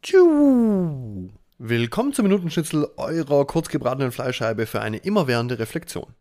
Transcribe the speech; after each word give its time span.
Tschu. 0.00 1.28
Willkommen 1.58 2.12
zum 2.12 2.22
Minutenschnitzel 2.22 2.88
eurer 2.96 3.44
kurzgebratenen 3.46 4.12
Fleischscheibe 4.12 4.66
für 4.66 4.80
eine 4.80 4.98
immerwährende 4.98 5.58
Reflexion. 5.58 6.14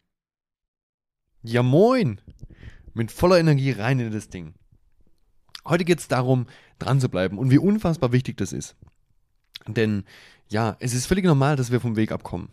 Ja 1.43 1.61
moin! 1.61 2.19
Mit 2.95 3.11
voller 3.11 3.37
Energie 3.37 3.71
rein 3.71 3.99
in 3.99 4.11
das 4.11 4.29
Ding. 4.29 4.55
Heute 5.63 5.85
geht 5.85 5.99
es 5.99 6.07
darum, 6.07 6.47
dran 6.79 6.99
zu 6.99 7.07
bleiben 7.07 7.37
und 7.37 7.51
wie 7.51 7.59
unfassbar 7.59 8.11
wichtig 8.11 8.37
das 8.37 8.51
ist. 8.51 8.75
Denn 9.67 10.05
ja, 10.49 10.75
es 10.79 10.95
ist 10.95 11.05
völlig 11.05 11.25
normal, 11.25 11.55
dass 11.55 11.71
wir 11.71 11.79
vom 11.79 11.95
Weg 11.95 12.11
abkommen. 12.11 12.49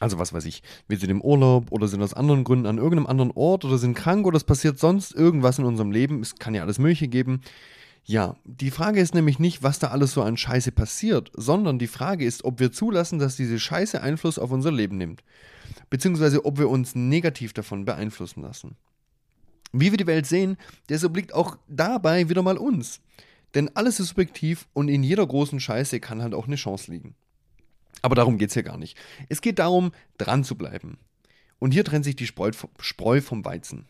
Also 0.00 0.18
was 0.18 0.32
weiß 0.32 0.46
ich, 0.46 0.62
wir 0.88 0.96
sind 0.96 1.10
im 1.10 1.20
Urlaub 1.20 1.70
oder 1.70 1.86
sind 1.86 2.02
aus 2.02 2.14
anderen 2.14 2.44
Gründen 2.44 2.66
an 2.66 2.78
irgendeinem 2.78 3.08
anderen 3.08 3.30
Ort 3.32 3.66
oder 3.66 3.76
sind 3.76 3.94
krank 3.94 4.26
oder 4.26 4.38
es 4.38 4.44
passiert 4.44 4.78
sonst 4.78 5.12
irgendwas 5.14 5.58
in 5.58 5.66
unserem 5.66 5.92
Leben. 5.92 6.22
Es 6.22 6.36
kann 6.36 6.54
ja 6.54 6.62
alles 6.62 6.78
Mögliche 6.78 7.08
geben. 7.08 7.42
Ja, 8.06 8.36
die 8.44 8.70
Frage 8.70 9.00
ist 9.00 9.14
nämlich 9.14 9.38
nicht, 9.38 9.62
was 9.62 9.78
da 9.78 9.88
alles 9.88 10.12
so 10.12 10.22
an 10.22 10.36
Scheiße 10.36 10.72
passiert, 10.72 11.32
sondern 11.34 11.78
die 11.78 11.86
Frage 11.86 12.26
ist, 12.26 12.44
ob 12.44 12.60
wir 12.60 12.70
zulassen, 12.70 13.18
dass 13.18 13.36
diese 13.36 13.58
Scheiße 13.58 14.02
Einfluss 14.02 14.38
auf 14.38 14.50
unser 14.50 14.70
Leben 14.70 14.98
nimmt. 14.98 15.24
Beziehungsweise 15.88 16.44
ob 16.44 16.58
wir 16.58 16.68
uns 16.68 16.94
negativ 16.94 17.54
davon 17.54 17.86
beeinflussen 17.86 18.42
lassen. 18.42 18.76
Wie 19.72 19.90
wir 19.90 19.96
die 19.96 20.06
Welt 20.06 20.26
sehen, 20.26 20.58
das 20.88 21.02
obliegt 21.02 21.32
auch 21.32 21.56
dabei 21.66 22.28
wieder 22.28 22.42
mal 22.42 22.58
uns. 22.58 23.00
Denn 23.54 23.74
alles 23.74 24.00
ist 24.00 24.08
subjektiv 24.08 24.68
und 24.74 24.88
in 24.88 25.02
jeder 25.02 25.26
großen 25.26 25.58
Scheiße 25.58 25.98
kann 25.98 26.22
halt 26.22 26.34
auch 26.34 26.46
eine 26.46 26.56
Chance 26.56 26.90
liegen. 26.90 27.14
Aber 28.02 28.14
darum 28.14 28.36
geht 28.36 28.50
es 28.50 28.54
hier 28.54 28.62
gar 28.62 28.76
nicht. 28.76 28.98
Es 29.30 29.40
geht 29.40 29.58
darum, 29.58 29.92
dran 30.18 30.44
zu 30.44 30.56
bleiben. 30.56 30.98
Und 31.58 31.72
hier 31.72 31.84
trennt 31.84 32.04
sich 32.04 32.16
die 32.16 32.26
Spreu 32.26 33.20
vom 33.22 33.44
Weizen. 33.44 33.86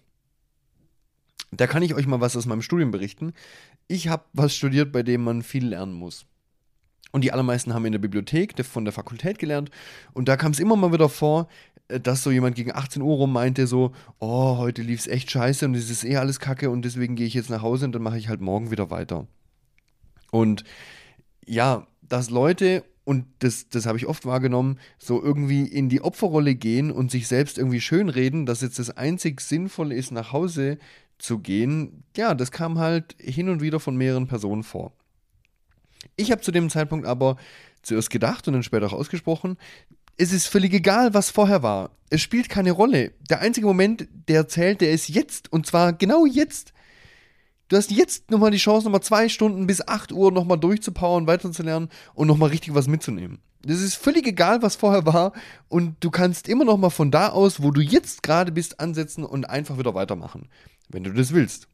Da 1.56 1.66
kann 1.66 1.82
ich 1.82 1.94
euch 1.94 2.06
mal 2.06 2.20
was 2.20 2.36
aus 2.36 2.46
meinem 2.46 2.62
Studium 2.62 2.90
berichten. 2.90 3.32
Ich 3.88 4.08
habe 4.08 4.24
was 4.32 4.54
studiert, 4.54 4.92
bei 4.92 5.02
dem 5.02 5.24
man 5.24 5.42
viel 5.42 5.66
lernen 5.66 5.92
muss. 5.92 6.27
Und 7.12 7.22
die 7.22 7.32
allermeisten 7.32 7.72
haben 7.74 7.84
in 7.84 7.92
der 7.92 8.00
Bibliothek 8.00 8.54
von 8.64 8.84
der 8.84 8.92
Fakultät 8.92 9.38
gelernt. 9.38 9.70
Und 10.14 10.28
da 10.28 10.36
kam 10.36 10.52
es 10.52 10.58
immer 10.58 10.75
mal 10.75 10.92
wieder 10.92 11.08
vor, 11.08 11.48
äh, 11.88 12.00
dass 12.00 12.22
so 12.22 12.30
jemand 12.30 12.56
gegen 12.56 12.72
18 12.72 13.02
Uhr 13.02 13.16
rum 13.16 13.32
meinte, 13.32 13.66
so, 13.66 13.92
oh, 14.19 14.56
heute 14.58 14.82
lief 14.82 15.00
es 15.00 15.06
echt 15.06 15.30
scheiße 15.30 15.64
und 15.64 15.75
es 15.75 15.91
ist 15.91 16.05
eh 16.05 16.16
alles 16.16 16.41
kacke 16.41 16.70
und 16.70 16.84
deswegen 16.84 17.14
gehe 17.14 17.27
ich 17.27 17.34
jetzt 17.34 17.50
nach 17.50 17.62
Hause 17.62 17.86
und 17.86 17.92
dann 17.92 18.02
mache 18.02 18.19
ich 18.19 18.28
halt 18.28 18.41
morgen 18.41 18.70
wieder 18.70 18.91
weiter. 18.91 19.27
Und 20.30 20.64
ja, 21.47 21.86
dass 22.02 22.30
Leute, 22.30 22.84
und 23.05 23.27
das, 23.41 23.69
das 23.69 23.86
habe 23.86 23.98
ich 23.98 24.06
oft 24.06 24.24
wahrgenommen, 24.24 24.78
so 24.98 25.22
irgendwie 25.22 25.66
in 25.66 25.88
die 25.88 26.00
Opferrolle 26.00 26.55
gehen 26.55 26.91
und 26.91 27.10
sich 27.10 27.28
selbst 27.28 27.58
irgendwie 27.58 27.80
schönreden, 27.80 28.47
dass 28.47 28.62
jetzt 28.62 28.78
das 28.78 28.91
einzig 28.91 29.41
Sinnvolle 29.41 29.94
ist, 29.94 30.10
nach 30.10 30.33
Hause 30.33 30.78
zu 31.19 31.38
gehen, 31.38 32.05
ja, 32.16 32.34
das 32.34 32.50
kam 32.50 32.78
halt 32.78 33.14
hin 33.19 33.48
und 33.48 33.60
wieder 33.60 33.80
von 33.80 33.97
mehreren 33.97 34.27
Personen 34.27 34.62
vor. 34.62 34.92
Ich 36.16 36.30
habe 36.30 36.42
zu 36.42 36.52
dem 36.52 36.70
Zeitpunkt 36.70 37.06
aber 37.06 37.36
zuerst 37.82 38.10
gedacht 38.10 38.47
und 38.48 38.55
dann 38.55 38.62
später 38.62 38.86
auch 38.86 38.92
ausgesprochen, 38.92 39.56
es 40.16 40.32
ist 40.32 40.47
völlig 40.47 40.72
egal, 40.72 41.14
was 41.14 41.30
vorher 41.30 41.62
war. 41.62 41.91
Es 42.10 42.20
spielt 42.20 42.48
keine 42.48 42.72
Rolle. 42.72 43.12
Der 43.28 43.41
einzige 43.41 43.66
Moment, 43.66 44.06
der 44.28 44.47
zählt, 44.47 44.80
der 44.80 44.92
ist 44.92 45.08
jetzt. 45.08 45.52
Und 45.52 45.66
zwar 45.66 45.92
genau 45.92 46.27
jetzt. 46.27 46.72
Du 47.68 47.76
hast 47.76 47.90
jetzt 47.90 48.30
nochmal 48.30 48.50
die 48.50 48.58
Chance, 48.58 48.84
nochmal 48.84 49.02
zwei 49.02 49.28
Stunden 49.28 49.66
bis 49.66 49.86
8 49.86 50.12
Uhr 50.12 50.32
nochmal 50.32 50.58
durchzupowern, 50.58 51.26
weiterzulernen 51.26 51.88
und 52.14 52.26
nochmal 52.26 52.50
richtig 52.50 52.74
was 52.74 52.88
mitzunehmen. 52.88 53.38
Das 53.62 53.80
ist 53.80 53.94
völlig 53.94 54.26
egal, 54.26 54.60
was 54.60 54.76
vorher 54.76 55.06
war. 55.06 55.32
Und 55.68 55.96
du 56.00 56.10
kannst 56.10 56.48
immer 56.48 56.66
nochmal 56.66 56.90
von 56.90 57.10
da 57.10 57.30
aus, 57.30 57.62
wo 57.62 57.70
du 57.70 57.80
jetzt 57.80 58.22
gerade 58.22 58.52
bist, 58.52 58.80
ansetzen 58.80 59.24
und 59.24 59.46
einfach 59.46 59.78
wieder 59.78 59.94
weitermachen 59.94 60.48
wenn 60.88 61.04
du 61.04 61.12
das 61.12 61.32
willst. 61.32 61.68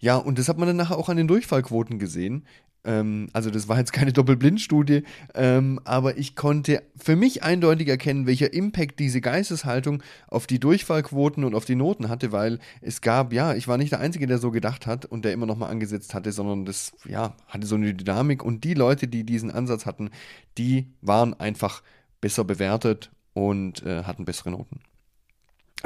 Ja, 0.00 0.16
und 0.16 0.38
das 0.38 0.48
hat 0.48 0.58
man 0.58 0.68
dann 0.68 0.76
nachher 0.76 0.96
auch 0.96 1.08
an 1.08 1.16
den 1.16 1.28
Durchfallquoten 1.28 1.98
gesehen. 1.98 2.46
Ähm, 2.84 3.28
also 3.32 3.50
das 3.50 3.68
war 3.68 3.78
jetzt 3.78 3.92
keine 3.92 4.12
Doppelblindstudie, 4.12 5.02
ähm, 5.34 5.80
aber 5.84 6.16
ich 6.16 6.36
konnte 6.36 6.82
für 6.96 7.16
mich 7.16 7.42
eindeutig 7.42 7.88
erkennen, 7.88 8.26
welcher 8.26 8.52
Impact 8.52 8.98
diese 8.98 9.20
Geisteshaltung 9.20 10.02
auf 10.28 10.46
die 10.46 10.60
Durchfallquoten 10.60 11.44
und 11.44 11.54
auf 11.54 11.64
die 11.64 11.74
Noten 11.74 12.08
hatte, 12.08 12.32
weil 12.32 12.58
es 12.80 13.00
gab, 13.00 13.32
ja, 13.32 13.54
ich 13.54 13.68
war 13.68 13.78
nicht 13.78 13.92
der 13.92 14.00
Einzige, 14.00 14.26
der 14.26 14.38
so 14.38 14.50
gedacht 14.50 14.86
hat 14.86 15.04
und 15.04 15.24
der 15.24 15.32
immer 15.32 15.46
nochmal 15.46 15.70
angesetzt 15.70 16.14
hatte, 16.14 16.32
sondern 16.32 16.64
das, 16.64 16.92
ja, 17.04 17.34
hatte 17.48 17.66
so 17.66 17.74
eine 17.74 17.94
Dynamik 17.94 18.44
und 18.44 18.64
die 18.64 18.74
Leute, 18.74 19.08
die 19.08 19.24
diesen 19.24 19.50
Ansatz 19.50 19.84
hatten, 19.84 20.10
die 20.56 20.86
waren 21.00 21.34
einfach 21.34 21.82
besser 22.20 22.44
bewertet 22.44 23.10
und 23.34 23.84
äh, 23.84 24.04
hatten 24.04 24.24
bessere 24.24 24.50
Noten. 24.50 24.80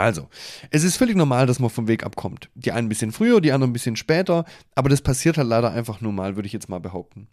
Also, 0.02 0.28
es 0.70 0.82
ist 0.82 0.96
völlig 0.96 1.14
normal, 1.14 1.46
dass 1.46 1.60
man 1.60 1.70
vom 1.70 1.86
Weg 1.86 2.02
abkommt. 2.02 2.50
Die 2.56 2.72
einen 2.72 2.86
ein 2.86 2.88
bisschen 2.88 3.12
früher, 3.12 3.40
die 3.40 3.52
anderen 3.52 3.70
ein 3.70 3.72
bisschen 3.72 3.94
später, 3.94 4.44
aber 4.74 4.88
das 4.88 5.00
passiert 5.00 5.38
halt 5.38 5.46
leider 5.46 5.70
einfach 5.70 6.00
nur 6.00 6.10
mal, 6.10 6.34
würde 6.34 6.48
ich 6.48 6.52
jetzt 6.52 6.68
mal 6.68 6.80
behaupten. 6.80 7.28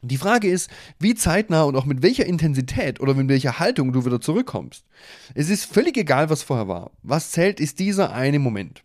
Die 0.00 0.16
Frage 0.16 0.48
ist, 0.48 0.68
wie 0.98 1.14
zeitnah 1.14 1.62
und 1.62 1.76
auch 1.76 1.84
mit 1.84 2.02
welcher 2.02 2.26
Intensität 2.26 2.98
oder 2.98 3.14
mit 3.14 3.28
welcher 3.28 3.60
Haltung 3.60 3.92
du 3.92 4.04
wieder 4.04 4.20
zurückkommst. 4.20 4.84
Es 5.36 5.48
ist 5.48 5.64
völlig 5.64 5.96
egal, 5.96 6.28
was 6.28 6.42
vorher 6.42 6.66
war. 6.66 6.90
Was 7.04 7.30
zählt, 7.30 7.60
ist 7.60 7.78
dieser 7.78 8.12
eine 8.12 8.40
Moment. 8.40 8.82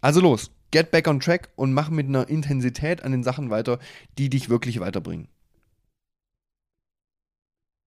Also 0.00 0.20
los, 0.20 0.52
get 0.70 0.92
back 0.92 1.08
on 1.08 1.18
track 1.18 1.48
und 1.56 1.72
mach 1.72 1.90
mit 1.90 2.06
einer 2.06 2.28
Intensität 2.28 3.02
an 3.02 3.10
den 3.10 3.24
Sachen 3.24 3.50
weiter, 3.50 3.80
die 4.16 4.30
dich 4.30 4.48
wirklich 4.48 4.78
weiterbringen. 4.78 5.26